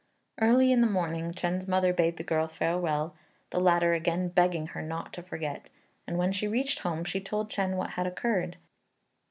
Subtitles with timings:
[0.39, 3.15] Early in the morning Chên's mother bade the girl farewell,
[3.51, 5.69] the latter again begging her not to forget;
[6.07, 8.57] and when she reached home she told Chên what had occurred.